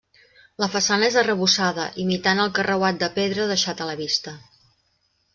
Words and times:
La 0.61 0.67
façana 0.75 1.05
és 1.09 1.17
arrebossada 1.21 1.83
imitant 2.03 2.41
el 2.45 2.49
carreuat 2.59 2.97
de 3.03 3.09
pedra 3.19 3.45
deixat 3.53 3.83
a 3.85 3.91
la 3.91 3.99
vista. 4.01 4.33